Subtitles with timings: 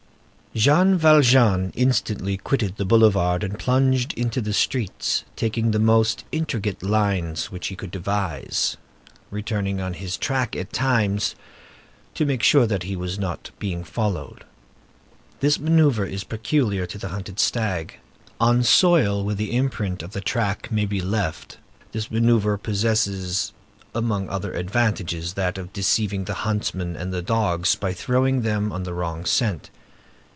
[0.53, 6.83] Jean Valjean instantly quitted the boulevard and plunged into the streets, taking the most intricate
[6.83, 8.75] lines which he could devise,
[9.29, 11.35] returning on his track at times,
[12.13, 14.43] to make sure that he was not being followed.
[15.39, 17.97] [Illustration: The Black Hunt] This manœuvre is peculiar to the hunted stag.
[18.41, 21.59] On soil where an imprint of the track may be left,
[21.93, 23.53] this manœuvre possesses,
[23.95, 28.83] among other advantages, that of deceiving the huntsmen and the dogs, by throwing them on
[28.83, 29.69] the wrong scent.